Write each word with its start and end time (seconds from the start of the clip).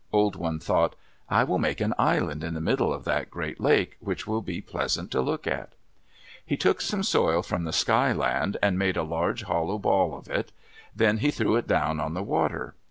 Old 0.11 0.35
One 0.35 0.57
thought, 0.57 0.95
"I 1.29 1.43
will 1.43 1.59
make 1.59 1.79
an 1.79 1.93
island 1.95 2.43
in 2.43 2.55
the 2.55 2.59
middle 2.59 2.91
of 2.91 3.03
that 3.03 3.29
great 3.29 3.59
lake, 3.61 3.97
which 3.99 4.25
will 4.25 4.41
be 4.41 4.59
pleasant 4.59 5.11
to 5.11 5.21
look 5.21 5.45
at." 5.45 5.73
He 6.43 6.57
took 6.57 6.81
some 6.81 7.03
soil 7.03 7.43
from 7.43 7.65
the 7.65 7.71
Sky 7.71 8.11
Land, 8.11 8.57
and 8.63 8.79
made 8.79 8.97
a 8.97 9.03
large 9.03 9.43
hollow 9.43 9.77
ball 9.77 10.17
of 10.17 10.27
it. 10.27 10.51
Then 10.95 11.19
he 11.19 11.29
threw 11.29 11.55
it 11.55 11.67
down 11.67 11.99
on 11.99 12.15
the 12.15 12.23
water. 12.23 12.73